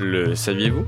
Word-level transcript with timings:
Le 0.00 0.34
saviez-vous? 0.34 0.86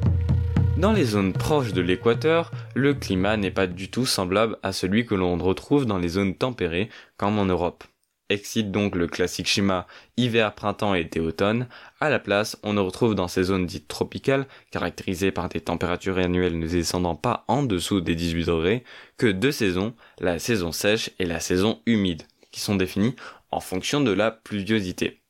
Dans 0.78 0.94
les 0.94 1.04
zones 1.04 1.34
proches 1.34 1.74
de 1.74 1.82
l'équateur, 1.82 2.50
le 2.74 2.94
climat 2.94 3.36
n'est 3.36 3.50
pas 3.50 3.66
du 3.66 3.90
tout 3.90 4.06
semblable 4.06 4.56
à 4.62 4.72
celui 4.72 5.04
que 5.04 5.14
l'on 5.14 5.36
retrouve 5.36 5.84
dans 5.84 5.98
les 5.98 6.08
zones 6.08 6.34
tempérées, 6.34 6.88
comme 7.18 7.38
en 7.38 7.44
Europe. 7.44 7.84
Excite 8.30 8.70
donc 8.70 8.96
le 8.96 9.06
classique 9.06 9.48
schéma 9.48 9.86
hiver, 10.16 10.54
printemps, 10.54 10.94
été, 10.94 11.20
automne. 11.20 11.68
À 12.00 12.08
la 12.08 12.20
place, 12.20 12.58
on 12.62 12.72
ne 12.72 12.80
retrouve 12.80 13.14
dans 13.14 13.28
ces 13.28 13.42
zones 13.42 13.66
dites 13.66 13.86
tropicales, 13.86 14.46
caractérisées 14.70 15.30
par 15.30 15.50
des 15.50 15.60
températures 15.60 16.16
annuelles 16.16 16.58
ne 16.58 16.66
descendant 16.66 17.14
pas 17.14 17.44
en 17.48 17.62
dessous 17.62 18.00
des 18.00 18.14
18 18.14 18.46
degrés, 18.46 18.82
que 19.18 19.26
deux 19.26 19.52
saisons, 19.52 19.92
la 20.20 20.38
saison 20.38 20.72
sèche 20.72 21.10
et 21.18 21.26
la 21.26 21.38
saison 21.38 21.82
humide, 21.84 22.22
qui 22.50 22.60
sont 22.60 22.76
définies 22.76 23.14
en 23.50 23.60
fonction 23.60 24.00
de 24.00 24.12
la 24.12 24.30
pluviosité. 24.30 25.21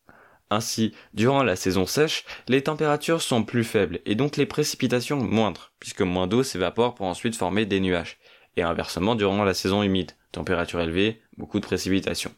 Ainsi, 0.52 0.92
durant 1.14 1.42
la 1.42 1.56
saison 1.56 1.86
sèche, 1.86 2.26
les 2.46 2.62
températures 2.62 3.22
sont 3.22 3.42
plus 3.42 3.64
faibles 3.64 4.00
et 4.04 4.14
donc 4.14 4.36
les 4.36 4.44
précipitations 4.44 5.16
moindres, 5.16 5.72
puisque 5.80 6.02
moins 6.02 6.26
d'eau 6.26 6.42
s'évapore 6.42 6.94
pour 6.94 7.06
ensuite 7.06 7.36
former 7.36 7.64
des 7.64 7.80
nuages. 7.80 8.18
Et 8.58 8.62
inversement 8.62 9.14
durant 9.14 9.44
la 9.44 9.54
saison 9.54 9.82
humide, 9.82 10.12
température 10.30 10.82
élevée, 10.82 11.22
beaucoup 11.38 11.58
de 11.58 11.64
précipitations. 11.64 12.34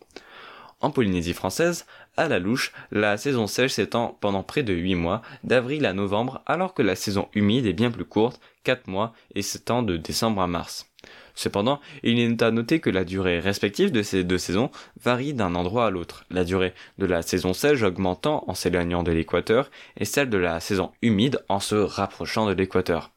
En 0.84 0.90
Polynésie 0.90 1.32
française, 1.32 1.86
à 2.18 2.28
la 2.28 2.38
louche, 2.38 2.70
la 2.92 3.16
saison 3.16 3.46
sèche 3.46 3.72
s'étend 3.72 4.18
pendant 4.20 4.42
près 4.42 4.62
de 4.62 4.74
8 4.74 4.96
mois, 4.96 5.22
d'avril 5.42 5.86
à 5.86 5.94
novembre, 5.94 6.42
alors 6.44 6.74
que 6.74 6.82
la 6.82 6.94
saison 6.94 7.28
humide 7.32 7.64
est 7.64 7.72
bien 7.72 7.90
plus 7.90 8.04
courte, 8.04 8.38
4 8.64 8.86
mois, 8.86 9.14
et 9.34 9.40
s'étend 9.40 9.82
de 9.82 9.96
décembre 9.96 10.42
à 10.42 10.46
mars. 10.46 10.92
Cependant, 11.34 11.80
il 12.02 12.20
est 12.20 12.42
à 12.42 12.50
noter 12.50 12.80
que 12.80 12.90
la 12.90 13.06
durée 13.06 13.40
respective 13.40 13.92
de 13.92 14.02
ces 14.02 14.24
deux 14.24 14.36
saisons 14.36 14.70
varie 15.02 15.32
d'un 15.32 15.54
endroit 15.54 15.86
à 15.86 15.90
l'autre, 15.90 16.26
la 16.28 16.44
durée 16.44 16.74
de 16.98 17.06
la 17.06 17.22
saison 17.22 17.54
sèche 17.54 17.80
augmentant 17.80 18.44
en 18.46 18.52
s'éloignant 18.52 19.02
de 19.02 19.10
l'équateur 19.10 19.70
et 19.96 20.04
celle 20.04 20.28
de 20.28 20.36
la 20.36 20.60
saison 20.60 20.92
humide 21.00 21.42
en 21.48 21.60
se 21.60 21.76
rapprochant 21.76 22.46
de 22.46 22.52
l'équateur. 22.52 23.10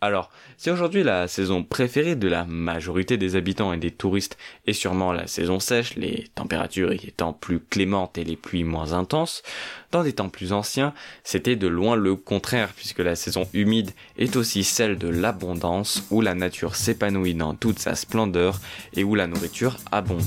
Alors, 0.00 0.30
si 0.56 0.70
aujourd'hui 0.70 1.02
la 1.02 1.26
saison 1.26 1.64
préférée 1.64 2.14
de 2.14 2.28
la 2.28 2.44
majorité 2.44 3.16
des 3.16 3.34
habitants 3.34 3.72
et 3.72 3.78
des 3.78 3.90
touristes 3.90 4.38
est 4.66 4.72
sûrement 4.72 5.12
la 5.12 5.26
saison 5.26 5.58
sèche, 5.58 5.96
les 5.96 6.28
températures 6.36 6.92
y 6.92 7.08
étant 7.08 7.32
plus 7.32 7.58
clémentes 7.58 8.16
et 8.16 8.22
les 8.22 8.36
pluies 8.36 8.62
moins 8.62 8.92
intenses, 8.92 9.42
dans 9.90 10.04
des 10.04 10.12
temps 10.12 10.28
plus 10.28 10.52
anciens, 10.52 10.94
c'était 11.24 11.56
de 11.56 11.66
loin 11.66 11.96
le 11.96 12.14
contraire 12.14 12.72
puisque 12.76 13.00
la 13.00 13.16
saison 13.16 13.48
humide 13.54 13.90
est 14.18 14.36
aussi 14.36 14.62
celle 14.62 14.98
de 14.98 15.08
l'abondance 15.08 16.04
où 16.10 16.20
la 16.20 16.34
nature 16.34 16.76
s'épanouit 16.76 17.34
dans 17.34 17.56
toute 17.56 17.80
sa 17.80 17.96
splendeur 17.96 18.60
et 18.94 19.02
où 19.02 19.16
la 19.16 19.26
nourriture 19.26 19.78
abonde, 19.90 20.22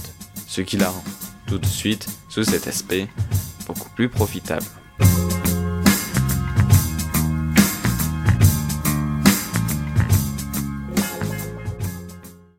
ce 0.47 0.59
qui 0.59 0.75
la 0.75 0.89
rend 0.89 1.03
tout 1.47 1.59
de 1.59 1.65
suite, 1.65 2.07
sous 2.29 2.43
cet 2.43 2.67
aspect, 2.67 3.07
beaucoup 3.67 3.89
plus 3.89 4.09
profitable. 4.09 4.65